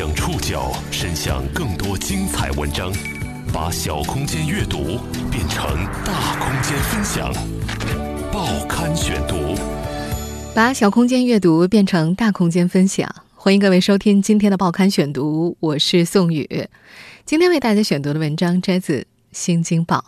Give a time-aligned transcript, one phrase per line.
[0.00, 2.90] 将触角伸向更多精彩文章，
[3.52, 4.98] 把小空间阅读
[5.30, 5.62] 变成
[6.06, 7.30] 大空间分享。
[8.32, 9.54] 报刊选读，
[10.54, 13.14] 把小空间阅读变成大空间分享。
[13.34, 16.48] 欢迎各位收听今天的报刊选读，我是宋宇。
[17.26, 19.00] 今天为大家选读的文章摘自
[19.32, 20.02] 《新京报》。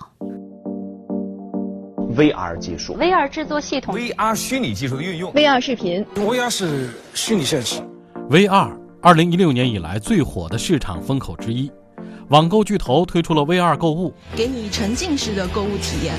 [2.17, 7.83] VR 技术 VR 制作系统、VR 虚拟技术的运用 VR 视频、VR 是虚拟现实。
[8.31, 8.73] VR，
[9.05, 11.69] 二零一六年以来最火的市场风口之一。
[12.29, 16.15] 网购巨头推出了 VR 购物，给你沉浸式的购物体验。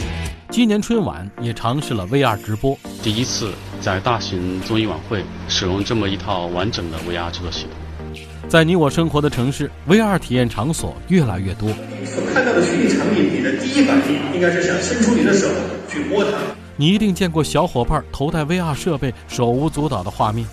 [0.49, 8.19] 今年春晚也尝试了 VR 直播，第一次在大型综艺晚会使用这么一套完整的 VR 制作系统。
[8.49, 11.69] 在你我生活的城市，VR 体验场所越来越多。
[11.97, 15.47] 你所看到的虚拟场景，你的第一反应应该是想伸出你的手
[15.87, 16.31] 去摸它。
[16.75, 20.45] 你一定见过小伙伴头戴 VR 设备手舞足蹈的画面。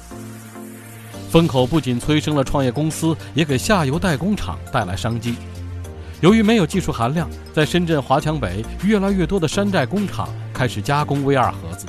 [1.31, 5.37] 风口不仅催生了创业公司，也给下游代工厂带来商机。
[6.21, 11.87] 由于没有技术含量，在深圳华强北，越来越多的山寨工厂开始加工 VR 盒子。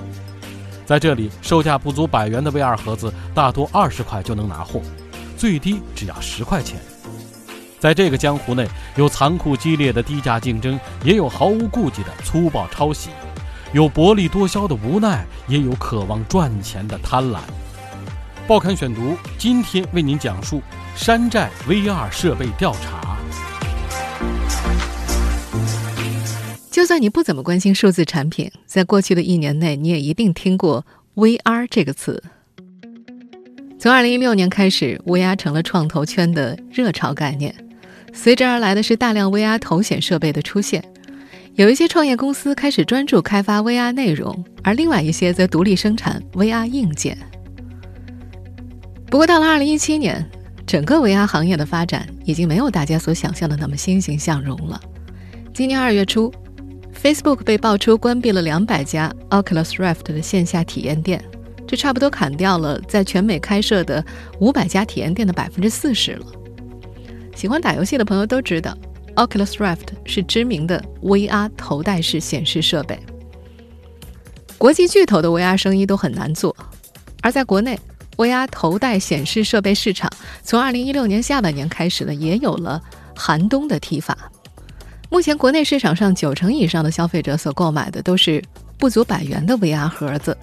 [0.86, 4.80] 在这里，售价不足百元的 VR 盒子，大多二十块就能拿货，
[5.36, 6.80] 最低只要十块钱。
[7.80, 13.10] 在这个江湖内，有残酷激烈的低价竞争，也有毫无顾忌的粗暴抄袭，
[13.74, 17.40] 有薄利多销的无奈，也有渴望赚钱的贪婪。
[18.52, 20.62] 报刊选读今天为您讲述
[20.94, 23.18] 山寨 VR 设备调查。
[26.70, 30.86] 就算你不怎么关心数字产品，在过去的一年内，你也一定听过
[31.16, 32.22] VR 这个词。
[33.80, 37.56] 从2016年开始，VR 成了创投圈的热潮概念，
[38.12, 40.84] 随之而来的是大量 VR 头显设备的出现。
[41.56, 47.18] 有一些创业公司开始专注开发 VR 内容，而另外一些则独立生产 VR 硬件。
[49.12, 50.26] 不过，到了2017年，
[50.66, 54.80] 整个 VR 行业的发展已经没有大家所想象的那么欣欣向荣了。
[55.54, 56.32] 今年二月初
[56.96, 61.22] ，Facebook 被爆出关闭了两百家 Oculus Rift 的线下体验店，
[61.68, 64.02] 这差不多砍掉了在全美开设的
[64.40, 66.26] 五百家体验店的百分之四十了。
[67.36, 68.74] 喜欢打游戏的朋友都知道
[69.18, 72.98] ，Oculus Rift 是知名的 VR 头戴式显示设备。
[74.58, 76.56] 国际巨头的 VR 生意都很难做，
[77.22, 77.78] 而在国内
[78.22, 80.08] ，VR 头戴显示设备市场
[80.44, 82.80] 从2016年下半年开始呢，也有了
[83.16, 84.16] 寒冬的提法。
[85.10, 88.44] 目前国内市场上九成以上的消费者所购买的都是
[88.78, 90.38] 不足百元的 VR 盒子，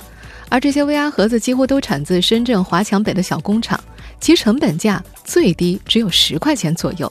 [0.48, 3.78] 而这些 VR 盒子几乎都产自深圳华强北的小工厂，
[4.20, 7.10] 其成本价最低只有十块钱左右。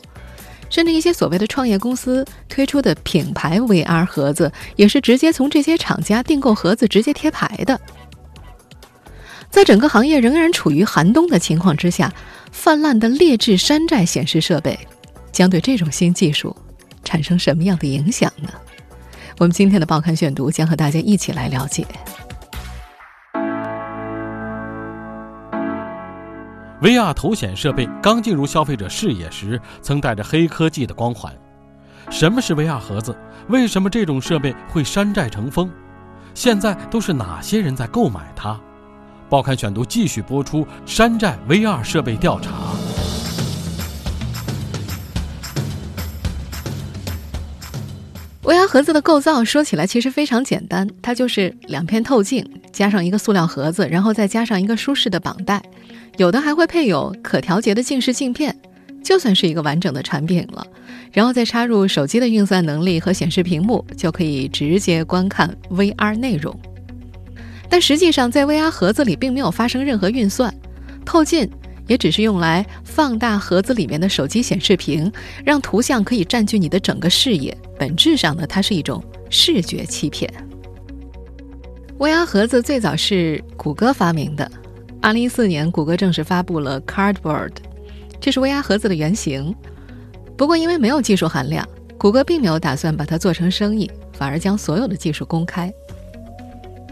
[0.70, 7.80] 甚至一些所谓的创业公司推出的品牌 VR 盒子，也是直接从这些厂家订购盒子直接贴牌的。
[9.58, 12.14] 在整个行业仍然处于寒冬的情况之下，
[12.52, 14.78] 泛滥的劣质山寨显示设备
[15.32, 16.56] 将对这种新技术
[17.04, 18.50] 产生什么样的影响呢？
[19.40, 21.84] 我们今天的报刊选读将和大家一起来了解。
[26.80, 31.34] VR 头显设备刚进入消费者视野时，曾带着黑科技的光环。
[32.12, 33.18] 什么是 VR 盒子？
[33.48, 35.68] 为什么这种设备会山寨成风？
[36.36, 38.62] 现在都是哪些人在购买它？
[39.30, 42.52] 报刊选读继续播出山寨 VR 设备调查。
[48.44, 55.62] VR 盒子的构造说起来其实非常简单，它就是两片透镜加上一个塑料盒子，然后再加上一个舒适的绑带，
[56.16, 58.58] 有的还会配有可调节的近视镜片，
[59.04, 60.66] 就算是一个完整的产品了。
[61.12, 66.58] 然后再插入手机的运算能力和显示屏幕，就可以直接观看 VR 内容。
[67.70, 70.54] 但实际上，在 VR 盒子里并没有发生任何运算，
[71.06, 71.50] 透镜
[71.86, 75.12] 也只是用来放大盒子里面的手机显示屏，
[75.44, 77.56] 让图像可以占据你的整个视野。
[77.78, 80.32] 本质上呢，它是一种视觉欺骗。
[81.98, 84.50] VR 盒子最早是谷歌发明的。
[85.02, 87.52] 2014年，谷歌正式发布了 Cardboard，
[88.20, 89.56] 这是 VR 盒子的原型。
[90.36, 91.68] 不过因为没有技术含量，
[91.98, 95.72] 谷歌并没有打算把它做成生意，反而将所有的技术公开。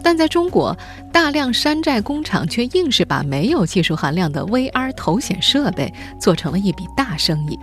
[0.02, 0.76] 但在中国，
[1.12, 7.58] 大量山寨工厂却硬是把没有技术含量的 VR 头显设备做成了一笔大生意。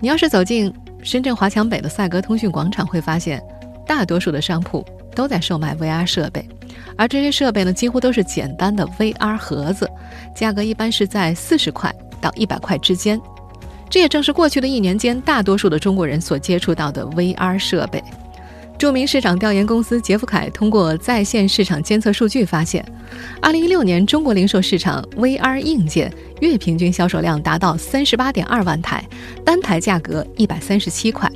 [0.00, 0.72] 你要是走进
[1.02, 3.42] 深圳华强北的赛格通讯广场，会发现
[3.86, 4.84] 大多数的商铺
[5.14, 6.48] 都在售卖 VR 设备，
[6.96, 9.90] 而这些设备呢，几乎都是简单的 VR 盒子，
[10.34, 13.20] 价格一般是在四十块到一百块之间。
[13.90, 18.02] 这也正是过去的一年间，大多数的中国人所接触到的 VR 设备。
[18.80, 22.82] 著名市场调研公司杰夫凯通过在线市场监测数据发现
[23.42, 26.10] ，2016年中国零售市场 VR 硬件
[26.40, 29.06] 月平均销售量达到38.2万台，
[29.44, 31.30] 单台价格137块，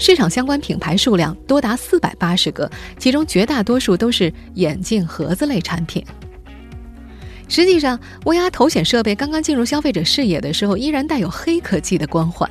[0.00, 6.04] 市场相关品牌数量多达480个，其中绝大多数都是眼镜盒子类产品。
[7.46, 12.50] 实际上，VR 头显设备刚刚进入消费者视野的时候，依然带有黑科技的光环。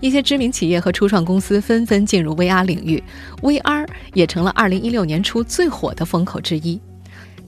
[0.00, 3.02] 一些知名企业和初创公司纷纷进入 VR 领域
[3.40, 6.80] ，VR 也成了2016年初最火的风口之一。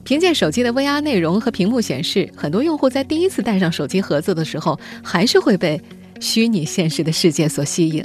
[0.03, 5.79] 凭借手机的 VR 内容和屏幕显示，很多用户在第一次带上手机盒子的时候，还是会被
[6.19, 8.03] 虚拟现实的世界所吸引。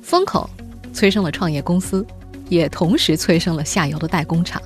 [0.00, 0.48] 风口
[0.92, 2.04] 催生了创业公司，
[2.48, 4.60] 也同时催生了下游的代工厂。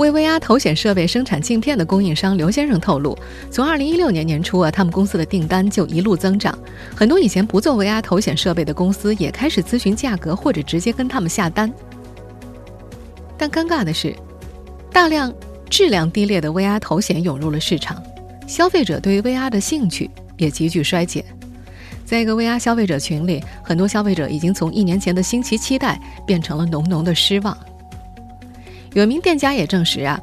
[0.00, 3.14] 为 VR 头显设备生产镜片的供应商刘先生透露，
[3.50, 6.58] 从2016年年初啊，他们公司的订单就一路增长。
[6.96, 11.70] 很多以前不做 VR 头显设备的公司也开始咨询价格，或者直接跟他们下单。
[13.36, 14.16] 但尴尬的是，
[14.90, 15.30] 大量
[15.68, 18.02] 质量低劣的 VR 头显涌入了市场，
[18.46, 21.22] 消费者对 VR 的兴趣也急剧衰减。
[22.06, 27.54] 在一个 VR 消费者群里，很多消费者已经从一年前的新奇期待变成了浓浓的失望。
[28.94, 30.20] 有名店家也证实啊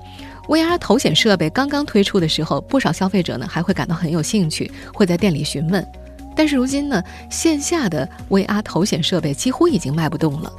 [0.47, 5.85] ，VR 头显设备刚刚推出的时候，不少消费者呢还会感到很有兴趣，会在店里询问。
[6.35, 10.51] 但是如今呢，线下的 VR 头显设备几乎已经卖不动了。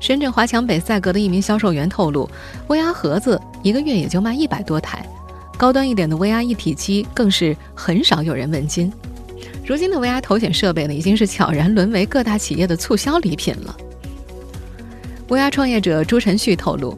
[0.00, 2.28] 深圳华强北赛格的一名销售员透露
[2.68, 5.06] ，VR 盒子一个月也就卖一百多台，
[5.56, 8.92] 高端一点的 VR 一体机更是很少有人问津。
[9.64, 13.76] 如今的 VR 头显设备呢，已经是悄然沦为各大企业的促销礼品了。
[15.32, 16.94] VR 创业者朱晨旭透露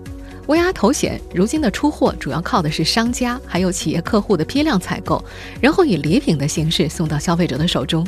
[0.48, 5.24] ，VR 头显如今的出货主要靠的是商家还有企业客户的批量采购，
[5.60, 8.04] 然后以礼品的形式送到消费者的手中。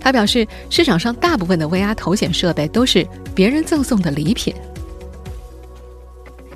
[0.00, 4.52] 他表示，市场上大部分的 VR 头显设备都是别人赠送的礼品。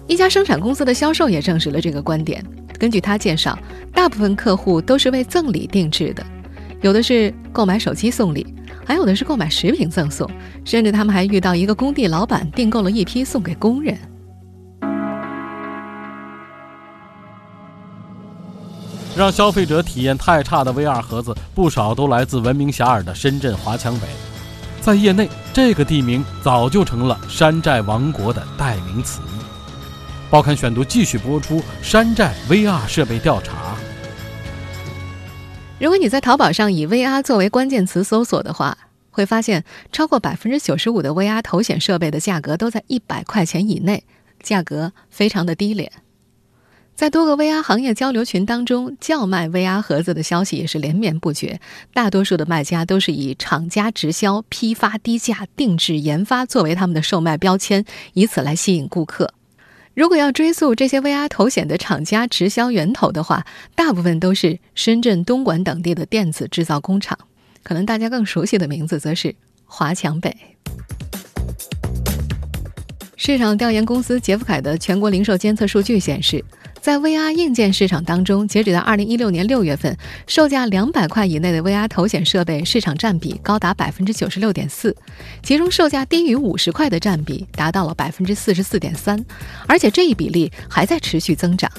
[0.08, 2.44] 一家生产公司的销售也证实了这个观点。
[2.80, 3.56] 根据他介绍，
[3.94, 6.26] 大部分客户都是为赠礼定制的，
[6.80, 8.44] 有的是购买手机送礼。
[8.88, 10.26] 还有的是购买食品赠送，
[10.64, 13.94] 甚至他们还遇到一个工地老板订购了一批送给工人。
[19.14, 24.06] 让消费者体验太差的 VR 盒子，不少都来自闻名遐迩的深圳华强北。
[24.80, 29.20] 在业内，这个地名早就成了山寨王国的代名词。
[30.30, 33.76] 报刊选读继续播出：山寨 VR 设备调查。
[35.80, 38.76] 如果你在淘宝上以 VR 作为关键词搜索的话，
[39.10, 44.02] 会发现超过百分之九十五的 VR 头显设备的价格都在一百块钱以内，
[44.42, 45.92] 价格非常的低廉。
[46.96, 51.60] 在多个 VR 行业交流群当中，叫卖 VR 盒子的消息也是连绵不绝。
[51.94, 57.84] 大多数的卖家都是以厂家直销、批发低价、定制研发作为他们的售卖标签，
[58.14, 59.32] 以此来吸引顾客。
[59.98, 67.18] 如果要追溯这些 VR 头显的厂家直销源头的话，大部分都是深圳、东莞等地的电子制造工厂。
[67.64, 69.34] 可能大家更熟悉的名字，则是
[69.64, 70.32] 华强北。
[73.16, 76.44] 市场调研公司杰夫凯的全国零售监测数据显示。
[76.80, 79.96] 在 VR 硬件市场当中，截止到二零一六年六月份，
[80.26, 84.96] 售价两百块以内的 VR 头显设备市场占比高达百分之九十六点四，
[85.42, 89.22] 其中售价低于五十块的占比达到了百分之四十四点三，
[89.66, 91.70] 而且这一比例还在持续增长。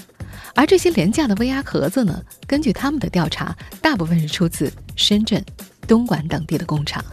[0.53, 5.43] 而这些廉价的 VR 盒子呢，根据他们的调查，大部分是出自深圳、
[5.87, 7.03] 东莞等地的工厂。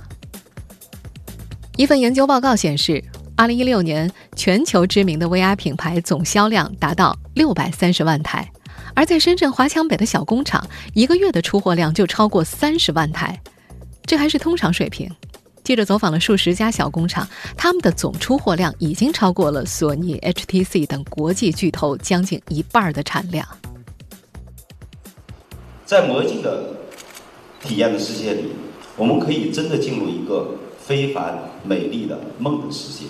[1.76, 3.02] 一份研究报告显示。
[3.38, 8.50] 二零一六年，全球知名的 VR 品牌总销量达到六百三十万台，
[8.94, 13.38] 而在深圳华强北的小工厂，一个月的出货量就超过三十万台，
[14.06, 15.10] 这还是通常水平。
[15.62, 17.28] 记者走访了数十家小工厂，
[17.58, 23.46] 他们的总出货量已经超过了索尼、HTC 等国际巨头将近一半的产量。
[25.84, 26.70] 在魔镜的
[27.62, 28.44] 体验的世界里，
[28.96, 33.04] 我们可以真的进入一个非凡美丽的梦的世界。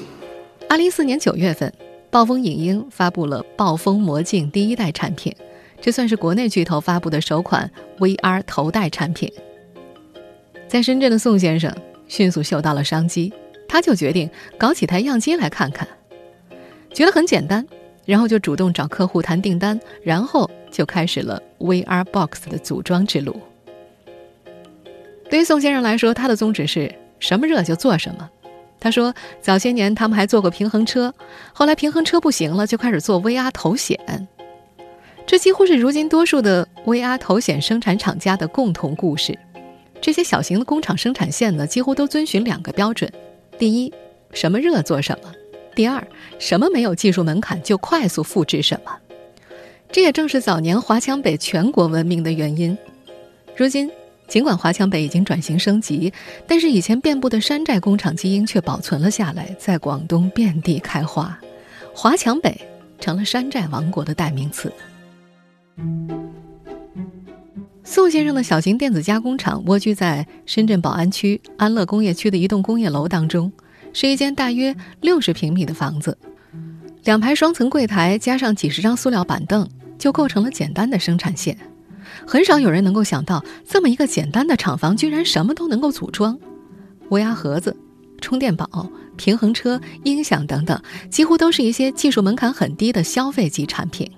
[0.68, 1.72] 二零一四年九月份，
[2.10, 5.32] 暴风影音发布了暴风魔镜第一代产品，
[5.80, 9.32] 这算是国内巨头发布的首款 VR 头戴产品。
[10.66, 11.72] 在深圳的宋先生
[12.08, 13.32] 迅速嗅到了商机，
[13.68, 15.86] 他就决定搞几台样机来看看，
[16.92, 17.64] 觉得很简单，
[18.04, 23.40] 然后就主动找客户谈订单，然后就开始了 VR Box 的组装之路。
[25.30, 28.28] 对于宋先生来说，他的宗旨是什么热就做什么。
[28.86, 29.12] 他说
[29.42, 31.12] ：“早些年他们还做过平衡车，
[31.52, 34.28] 后来平衡车不行了，就开始做 VR 头显。
[35.26, 39.36] 这几乎是如今多数的 VR 头显生产厂家的共同故事。
[40.00, 43.12] 这些小型的工厂生产线呢，几乎都遵循两个标准：
[43.58, 43.92] 第一，
[44.30, 45.30] 什么热做什么；
[45.74, 46.06] 第二，
[46.38, 48.96] 什么没有技术门槛就快速复制什么。
[49.90, 52.78] 这也正是早年华强北全国闻名的原因。
[53.56, 53.90] 如今，
[54.28, 56.12] 尽管华强北已经转型升级，
[56.46, 61.38] 但是以前遍布的山寨工厂基因却保存了下来，在广东遍地开花。
[61.94, 62.60] 华强北
[63.00, 64.72] 成了山寨王国的代名词。
[67.84, 73.50] 宋先生的小型电子加工厂蜗居在深圳宝安区安乐工业区的一栋工业楼当中，
[73.92, 76.18] 是一间大约六十平米的房子，
[77.04, 79.66] 两排双层柜台加上几十张塑料板凳，
[79.96, 81.56] 就构成了简单的生产线。
[82.24, 86.38] 很少有人能够想到，这么一个简单的厂房，居然什么都能够组装
[87.10, 87.76] ：VR 盒子、
[88.20, 90.80] 充电宝、平衡车、音响等等，
[91.10, 94.08] 几乎都是一些技术门槛很低的消费级产品。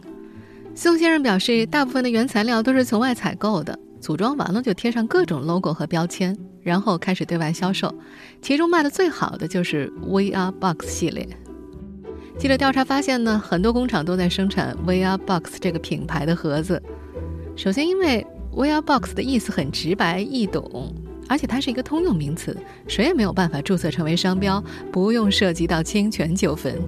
[0.74, 7.92] 宋先生表示，大部分的原材料都是从外采购的，组装完了就贴上各种 logo 和标签，然后开始对外销售。
[8.40, 11.28] 其中卖的最好的就是 VR Box 系列。
[12.38, 16.80] 记者调查发现呢，很多工厂都在生产 VR Box 这个品牌的盒子。
[17.58, 18.24] 首先，因为
[18.54, 20.94] VR Box 的意思很直白易懂，
[21.28, 24.62] 而且它是一个通用名词，谁也没有办法注册成为商标，
[24.92, 26.80] 不用涉及到侵权纠纷。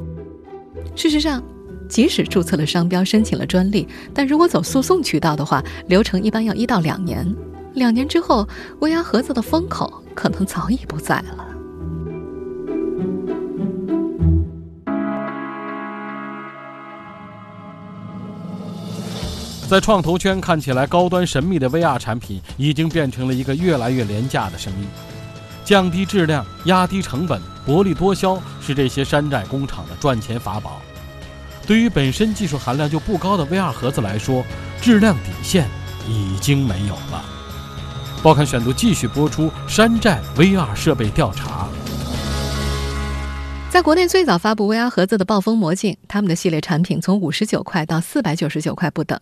[0.95, 1.43] 事实上。
[1.89, 7.27] 即使注册了商标，申请了专利，但如果走诉讼渠道的话，流程一般要一到两年。
[7.75, 8.49] 两年之后，
[8.79, 11.50] 微压盒子的风口可能早已不在了。
[19.71, 24.85] 在创投圈看起来高端神秘的 VR 产品，已经变成了一个越来越廉价的生意。
[25.65, 30.83] 降低质量、压低成本、薄利多销，是这些山寨工厂的赚钱法宝。
[31.69, 34.45] 对于本身技术含量就不高的 VR 盒子来说，
[34.83, 35.69] 质量底线
[36.09, 37.25] 已经没有了。
[38.25, 41.69] 报刊选读继续播出山寨 VR 设备调查。
[43.71, 49.19] 在国内最早发布 VR 盒子的暴风魔镜，他们的系列产品从五十九块到四百九十九块不等，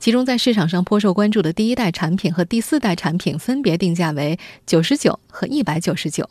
[0.00, 6.28] 其中在市场上颇受关注的第一代产品和第四代产品分别定价为九十九和一百九十九。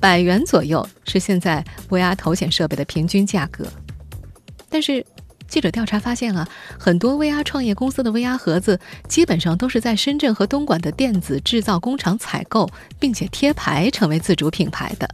[0.00, 3.64] 百元左右是现在 VR 头显设备的平均价格，
[4.68, 5.06] 但是
[5.46, 8.78] 记者调查发现啊，很多 VR 创业公司的 VR 盒子
[9.08, 15.08] 基本上都是在深圳和东莞的电子制造工厂采购，并且贴牌成为自主品牌的。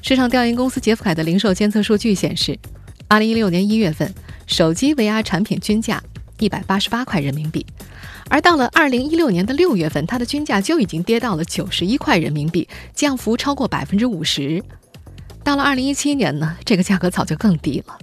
[0.00, 2.58] 市场调研公司杰夫凯的零售监测数据显示，
[3.08, 4.12] 二零一六年一月份，
[4.46, 6.02] 手机 VR 产品均价
[6.38, 7.66] 一百八十八块人民币。
[8.30, 14.62] 而到了二零一六年的六月份，它的均价就已经跌到了九十一块人民币，降幅超过百分之五十。
[15.42, 17.98] 到了二零一七年呢，这个价格早就更低了。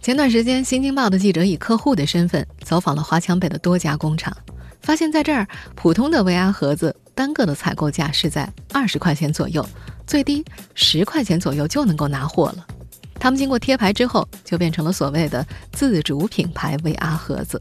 [0.00, 4.34] 前段时间，《新京报》的记者以客户的身份走访了华强北的多家工厂，
[4.80, 9.68] 发现在这儿，普通的 VR 盒子单个的采购价是在二十块钱左右，
[10.10, 12.66] 最低十块钱左右就能够拿货了。
[13.14, 17.60] 他们经过贴牌之后，就变成了所谓的自主品牌 VR 盒子。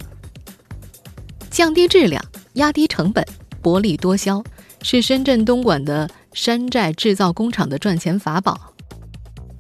[1.52, 2.20] 降低质量、
[2.54, 3.24] 压低成本、
[3.62, 4.44] 薄利多销，
[4.82, 8.74] 是深圳、东莞的山寨制造工厂的赚钱法宝。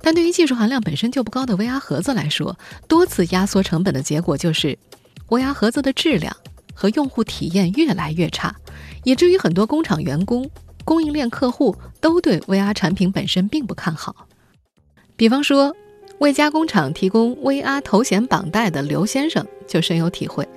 [0.01, 4.75] 但对于技术含量本身就不高的 VR 盒子来说，多次压缩成本的结果就是
[5.27, 6.35] ，VR 盒子的质量
[6.73, 8.55] 和用户体验越来越差，
[9.03, 10.49] 以至于很多工厂员工、
[10.89, 14.25] 供应链客户都对 VR 产品本身并不看好。
[15.15, 15.75] 比方说，
[16.17, 20.49] 为加工厂提供 VR 头显绑带的刘先生就深有体会。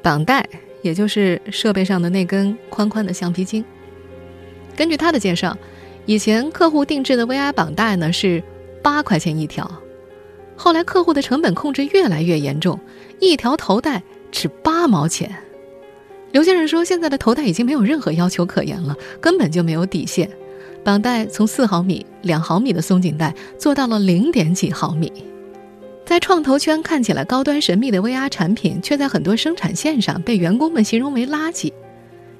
[0.00, 0.48] 绑带，
[0.80, 3.62] 也就是设备上的那根宽宽的橡皮筋。
[4.74, 5.54] 根据他的介绍，
[6.06, 8.42] 以前客户定制的 VR 绑带呢是
[8.82, 9.70] 八块钱一条，
[10.56, 12.80] 后来客户的成本控制越来越严重，
[13.20, 15.30] 一条头带只八毛钱。
[16.32, 20.28] 刘先生说，现在的头带已经没有任何要求可言了，根本就没有底线。
[20.84, 25.12] 绑带从四毫米、两毫米的松紧带做到了零点几毫米。
[26.06, 31.72] 在创投圈看起来高端神秘的 VR 产品，却在很多生产线上被员工们形容为垃圾。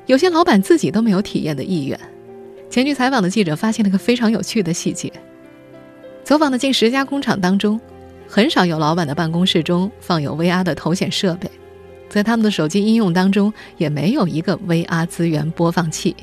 [0.06, 1.98] 有些老板自己都没有体验的意愿。
[2.70, 5.12] 前去采访的记者发现了个非常有趣的细节：
[6.24, 7.78] 走访的近十家工厂当中，
[8.26, 11.50] 很少有老板的办公室中放有 VR 的头显设备，
[12.08, 16.16] 在他们的手机应用当中也没有一个 VR 资源播放器。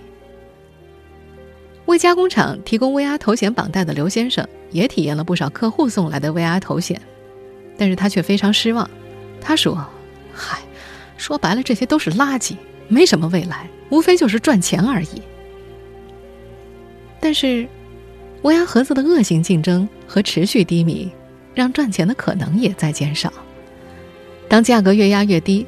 [1.86, 7.00] 为加工厂提供 VR 头显绑带的刘先生，也体验了不少客户送来的 VR 头显。
[7.78, 8.90] 但是他却非常失望，
[9.40, 9.86] 他说
[10.34, 10.60] ：“嗨，
[11.18, 12.56] 说白了这些都是垃圾，
[12.88, 15.22] 没什么未来，无非就是赚钱而已。”
[17.20, 17.68] 但是
[18.42, 21.12] ，，VR 盒子的恶性竞争和持续低迷，
[21.54, 23.32] 让赚钱的可能也在减少。
[24.48, 25.66] 当价格越压越低，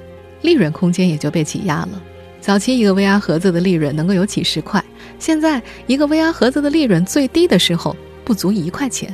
[0.48, 2.02] 利润空间也就被挤压了。
[2.40, 4.82] 早期一个 VR 盒子的利润能够有几十块，
[5.20, 9.14] 现在一个 VR 盒子的利润最低的时候不足一块钱。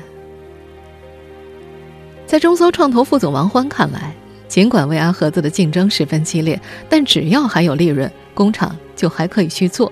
[2.28, 4.14] 在中搜创投副总王欢看来，
[4.48, 9.92] 尽管 VR 盒子的竞争十分激烈，但只要还有利润，工厂就还可以去做，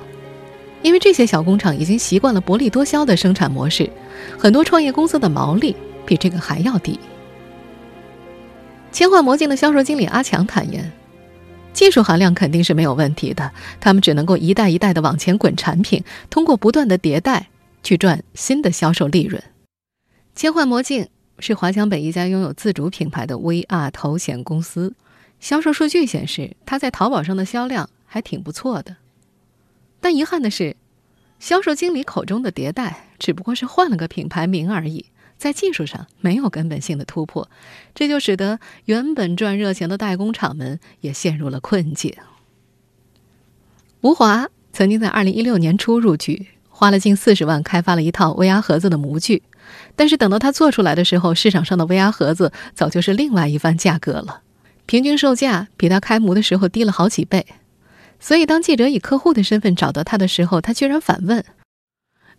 [0.83, 3.89] 因为这些小工厂已经习惯了薄利多销的生产模式，
[4.38, 7.00] 很多创业公司的毛利比这个还要低。
[8.91, 10.91] 千幻魔镜的销售经理阿强坦言。
[11.73, 17.49] 技术含量肯定是没有问题的，他们只能够一代一代的往前滚产品，通过不断的迭代
[17.81, 19.41] 去赚新的销售利润。
[20.35, 21.07] 切换魔镜
[21.39, 24.93] 是华强北一家拥有自主品牌的 VR 头显公司，
[25.39, 28.97] 销售数据显示，它在淘宝上的销量还挺不错的。
[29.99, 30.75] 但遗憾的是，
[31.39, 35.05] 销售经理口中的迭代只不过是换了个品牌名而已。
[35.41, 37.50] 在技术上没有根本性的突破，
[37.95, 42.13] 这就使得原本赚热钱的代工厂们也陷入了困境。
[44.01, 49.41] 吴华曾经在二零一六年初入局，花了近四十万开发了一套 VR 盒子的模具，
[49.95, 54.43] 但是等到他做出来的时候，市场上的 VR 盒子早就是另外一番价格了，
[54.86, 57.48] 平均售价比他开模的时候低了好几倍。
[58.19, 61.43] 所以当记者以客户的身份找到他的时候，他居然反问：“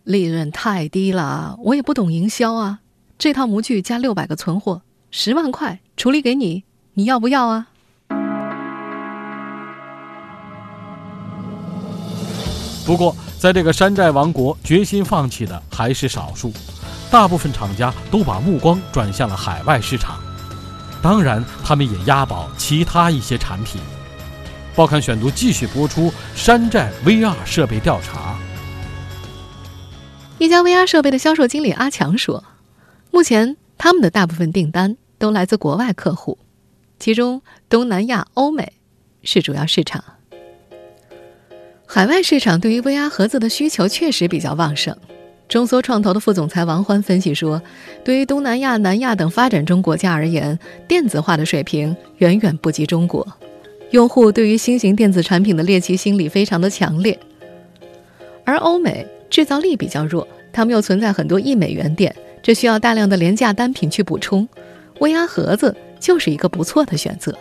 [0.05, 2.79] 利润太低了，我也不懂营销啊。”
[3.17, 6.63] 这套模具加六百个存货，十万块处理给你，
[6.95, 7.67] 你要不要啊？
[12.85, 16.51] 不过，在这个山寨王国，决心放弃的还是少数，
[17.09, 20.19] 大部分厂家都把目光转向了海外市场。
[21.01, 23.79] 当然，他们也押宝其他一些产品。
[24.75, 28.35] 报刊选读继续播出：山寨 VR 设备调查。
[30.39, 32.43] 一家 VR 设备的销售经理阿强说。
[33.13, 36.39] 目前，他们的大部分订单都来自国外客户，
[36.97, 38.73] 其中东南亚、欧美
[39.21, 40.03] 是主要市场。
[41.85, 44.97] 海外市场对于 VR 盒子的需求确实比较旺盛。
[45.47, 47.61] 中缩创投的副总裁王欢分析说，
[48.03, 53.27] 对于东南亚、南亚等发展中国家而言，电子化的水平远远不及中国，
[53.91, 57.19] 用户对于新型电子产品的猎奇心理非常的强烈。
[58.43, 62.15] 而欧美制造力比较弱，他们又存在很多亿美元店。
[62.43, 64.47] 这需要大量的廉价单品去补充
[64.99, 67.33] ，VR 盒子就是一个不错的选择。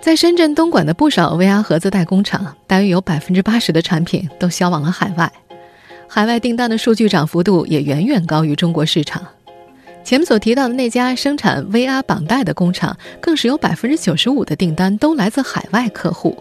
[0.00, 5.30] 在深圳、东莞的不少 VR 盒子代工厂，大约有百分之八十的产品都销往了海外，
[6.08, 9.26] 海外订单的数据涨幅度也远远高于中国市场。
[10.02, 16.36] 前面所提到的那家生产 VR 绑带的工厂，更是有百分之九十五的订单都来自海外客户。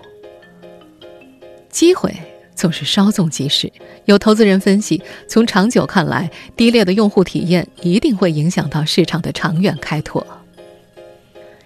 [1.69, 2.13] 机会。
[2.55, 3.71] 总是稍纵即逝。
[4.05, 10.25] 有投资人分析，从长久看来，低劣的用户体验一定会影响到市场的长远开拓。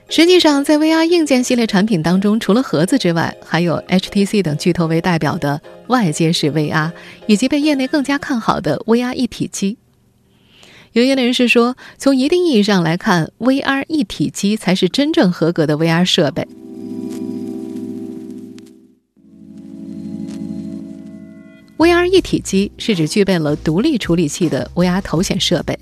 [0.10, 6.92] 实际上，在 VR 硬件系列产品当中，除了盒子之外，还有 HTC 等巨头为代表的外接式 VR，
[7.26, 9.78] 以及被业内更加看好的 VR 一体机。
[10.94, 16.48] 有业内人士说，从一定意义上来看，VR 一体机才是真正合格的 VR 设备。
[21.78, 25.78] VR 一体机是指具备了独立处理器的 VR 头显设备，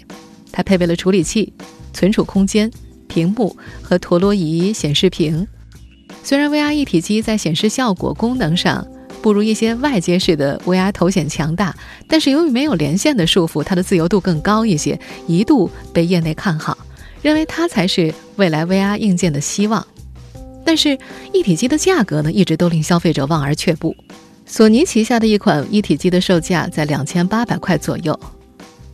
[0.51, 1.53] 它配备了处理器、
[1.93, 2.69] 存储空间、
[3.07, 5.47] 屏幕和陀螺仪显示屏。
[6.21, 8.85] 虽然 VR 一体机在显示效果、功能上
[9.21, 11.73] 不如一些外接式的 VR 头显强大，
[12.09, 16.77] 但是由于没有连线的束缚，它的自由度更高一些，一度被业内看好，
[17.21, 19.87] 认为它才是未来 VR 硬件的希望。
[20.65, 20.97] 但是
[21.31, 23.95] 一体机的价格呢，一直都令消费者望而却步。
[24.45, 28.17] 索尼旗下的一款一体机的售价在两千八百块左右，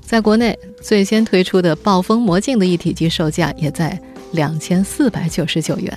[0.02, 4.00] 在国内最先推出的暴风魔镜的一体机售价也在
[4.32, 5.96] 两千四百九十九元。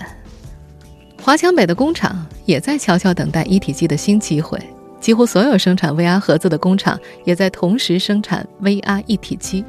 [1.22, 4.60] 华强北的工厂也在悄悄等待一体机的新机会，
[5.00, 9.64] 几乎所有生产 VR 盒子的工厂也在同时生产 VR 一体机，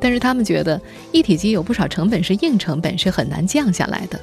[0.00, 0.80] 但是他们觉得
[1.12, 4.18] 一体机有不少成本是硬成本，是很难降下来的。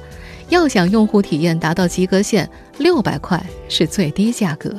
[0.48, 4.74] 要想用户体验达到及格线，六百块是最低价格。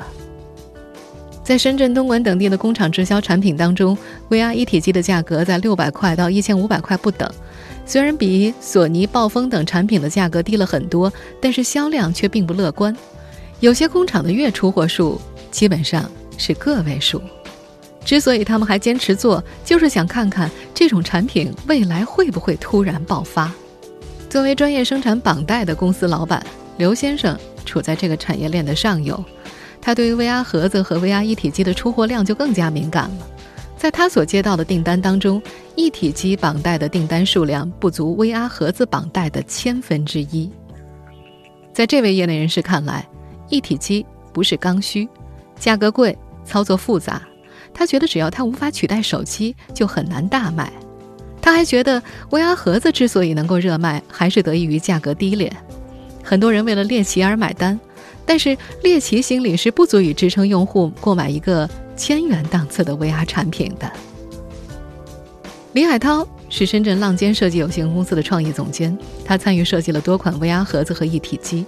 [1.44, 3.98] 在深圳、东莞等地的工厂直销产品当中
[4.30, 7.28] ，VR 一体机的价格在六百块到一千五百块不等。
[7.86, 12.96] 虽然比索尼、暴风等产品的价格低了很多，但是销量却并不乐观。
[13.60, 17.20] 有些工厂的月出货数基本上是个位数。
[18.06, 23.52] 之所以他们还坚持做，就是想看看这种产品未来会不会突然爆发。
[24.30, 26.46] 作为专业生产绑带的公司老板，
[26.78, 29.22] 刘先生处在这个产业链的上游，
[29.82, 33.28] 他对于 VR 盒子和 VR 一体机的出货量就更加敏感了。
[33.76, 35.42] 在他所接到的订单当中，
[35.76, 40.52] 一体机绑带的订单数量不足 VR 盒子绑带的千分之一。
[41.74, 43.08] 在这位业内人士看来，
[43.50, 45.10] 一体机不是刚需，
[45.58, 46.16] 价格贵，
[46.46, 47.24] 操作复杂。
[47.74, 50.72] 他觉得只要它无法取代手机，就很难大卖。
[51.42, 55.52] 他还觉得 VR 盒子之所以能够热卖，还是得益于价格低廉。
[56.24, 57.80] 很多人为了猎奇而买单，
[58.26, 63.92] 但是猎奇心理是不足以支撑用户购买一个千元档次的 VR 产品的。
[65.74, 71.66] 李海涛是深圳浪尖设计有限公司的创意总监，他参与设计了多款 VR 盒子和一体机。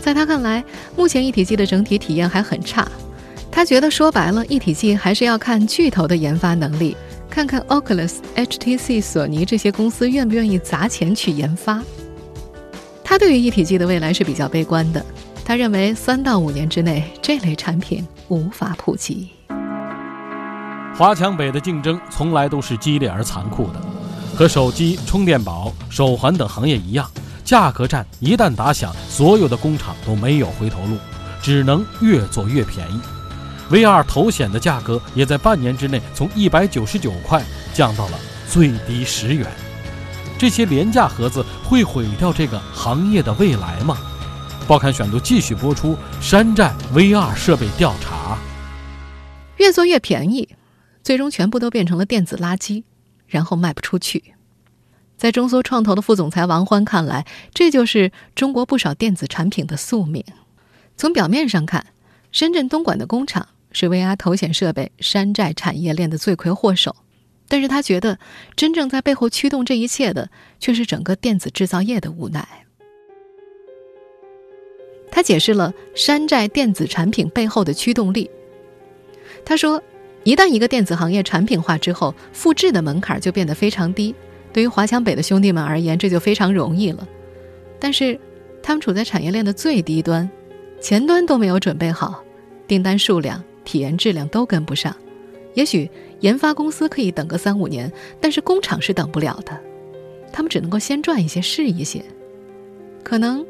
[0.00, 0.64] 在他看来，
[0.96, 2.86] 目前一体机的整体体验还很差。
[3.50, 6.96] 他觉得说白了，一体机还是要看巨头的研发能力，
[7.30, 11.82] 看看 Oculus、HTC、索尼这些公司愿不愿意砸钱去研发。
[13.04, 15.04] 他对于一体机的未来是比较悲观的，
[15.44, 19.30] 他认为三到五年之内这类产品无法普及。
[20.96, 23.80] 华强北的竞争从来都是激烈而残酷的，
[24.34, 27.08] 和手机、充电宝、手环等行业一样，
[27.44, 30.96] 价格战一旦打响，所有的工厂都没有回头路，
[31.40, 33.00] 只能越做越便宜。
[33.70, 39.46] VR 头显的价格也在半年之内从一百九十九块降到了最低十元。
[40.38, 43.98] 这些廉价盒子会毁掉这个行业的未来吗？
[44.66, 48.38] 报刊选读继续播出：山寨 VR 设备调查。
[49.56, 50.48] 越做越便宜，
[51.02, 52.84] 最终全部都变成了电子垃圾，
[53.26, 54.34] 然后卖不出去。
[55.16, 60.24] 在中搜创投的副总裁王欢看来，这就是中国不少电子产品的宿命。
[60.96, 61.86] 从表面上看，
[62.30, 63.48] 深圳东莞的工厂。
[63.78, 66.96] 是 VR 头显设备山寨产业链的罪魁祸首，
[67.46, 68.18] 但是他觉得
[68.56, 72.48] 真正在背后驱动这一切的，却是整个电子制造业的无奈。
[75.12, 78.28] 他解释了山寨电子产品背后的驱动力。
[79.44, 79.80] 他说，
[80.24, 84.12] 一旦一个电子行业产品化之后，复制的门槛就变得非常低。
[84.52, 87.06] 对于华强北的兄弟们而言，这就非常容易了。
[87.78, 88.18] 但是，
[88.60, 90.28] 他们处在产业链的最低端，
[90.80, 92.24] 前端都没有准备好，
[92.66, 93.40] 订单数量。
[93.68, 94.96] 体验质量都跟不上，
[95.52, 99.60] 也许研发公司可以等个三五年，但是工厂是等不了的。
[100.32, 102.02] 他们只能够先赚一些试一些，
[103.04, 103.44] 可能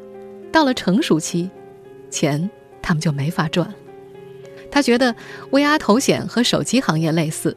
[0.51, 1.49] 到了成熟期，
[2.09, 2.49] 钱
[2.81, 3.73] 他们就没法赚了。
[4.69, 5.15] 他觉得
[5.51, 7.55] VR 头显和手机行业类似。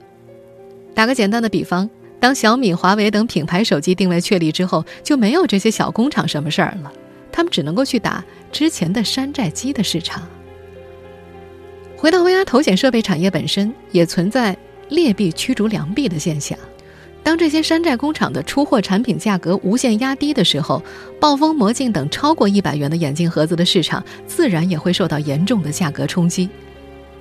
[0.94, 6.92] 打个简单的比方，当小米、华为等品牌手机定位确立之后，就没有这些小工厂什么事儿了，
[7.32, 10.22] 他们只能够去打之前的山寨机的市场。
[12.02, 14.56] 回到 VR 头显设备产业本身，也存在
[14.88, 16.58] 劣币驱逐良币的现象。
[17.22, 20.82] 当这些山寨工厂的出货产品价格无限压低的时候，
[21.20, 26.50] 暴风魔镜等超过一百元的眼镜盒子的市场，自然也会受到严重的价格冲击。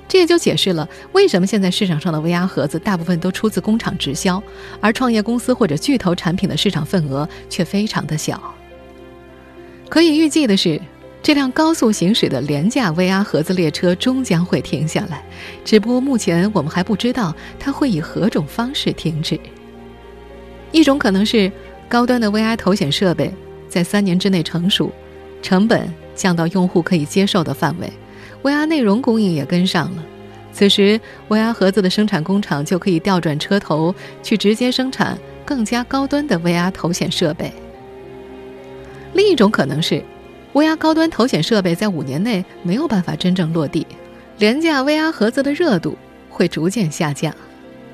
[0.07, 4.41] 这也就解释了为什么现在市场上的 VR 盒子大部分都出自工厂直销，
[4.79, 8.41] 而创业公司或者巨头产品的市场份额却非常的小。
[9.89, 10.81] 可以预计的是。
[11.23, 15.23] 这辆高速行驶的廉价 VR 盒子列车终将会停下来，
[15.63, 19.39] 只不过目前我们还不知道它会以何种方式停止。
[20.71, 21.51] 一种可能是
[21.87, 23.31] 高端的 VR 头显设备
[23.69, 24.91] 在三年之内成熟，
[25.43, 27.87] 成本降到用户可以接受的范围
[28.41, 30.03] ，VR 内容供应也跟上了，
[30.51, 37.53] 此时 VR 盒子的生产工厂就可以调转车头去直接生产更加高端的 VR 头显设备。
[39.13, 40.03] 另一种可能是。
[40.53, 43.87] VR 高端头显设备在五年内没有办法真正落地，
[44.37, 45.97] 廉价 VR 盒子的热度
[46.29, 47.33] 会逐渐下降。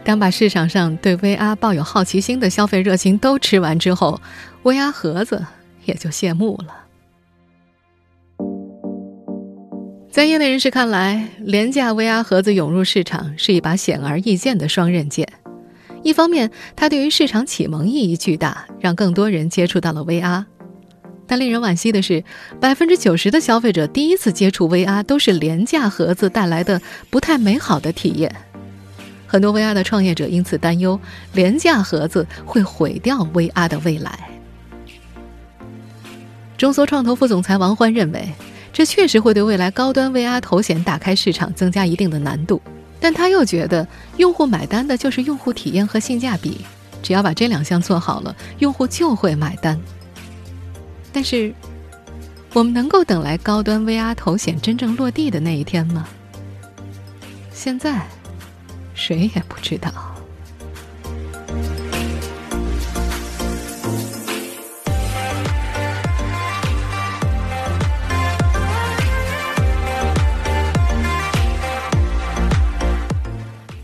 [0.04, 4.20] 当把市场上对 VR 抱有好奇心的消费热情都吃完之后
[4.64, 5.46] ，VR 盒子
[5.86, 6.86] 也就谢幕了。
[10.10, 15.28] 在业内人士看来，廉价 VR 盒子涌入市场是一把显而易见的双刃剑。
[16.04, 20.46] 一方面，它对于市场启蒙意义巨大，让更多人接触到了 VR。
[21.28, 22.24] 但令人惋惜的是，
[22.60, 28.34] 百分之九十的消费者第一次接触 VR 都是廉价盒子带来的不太美好的体验。
[29.28, 30.98] 很多 VR 的创业者因此担忧，
[31.34, 34.18] 廉价盒子会毁掉 VR 的未来。
[36.58, 38.30] 中搜创投副总裁王欢认为，
[38.72, 42.62] 这确实会对未来高端 VR 头显打开市场增加一定的难度。
[43.00, 43.86] 但他又觉得，
[44.16, 46.62] 用户买单的就是用户体验和性价比，
[47.04, 49.80] 只要把这两项做好了，用户就会买单。
[51.14, 51.54] 但是，
[52.54, 56.08] 我们能够等来高端 VR 头显真正落地的那一天吗？
[57.52, 58.06] 现在，
[58.94, 59.92] 谁也不知道。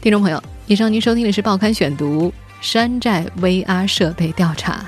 [0.01, 2.27] 听众朋友，以上您收听的是《报刊选读》
[2.61, 4.85] 山寨 VR 设备调查，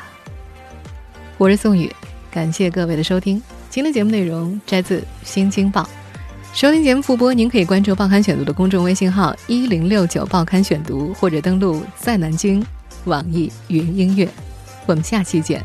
[1.38, 1.89] 我是宋宇。
[2.36, 3.41] 感谢各位的收听。
[3.69, 5.84] 今天节目内容摘自《新京报》，
[6.54, 12.62] 收听节目复播，您可以关注“报刊选读”的公众微信号“一零六九报刊选读”，或者登录在南京
[13.06, 14.28] 网易云音乐。
[14.86, 15.63] 我们下期见。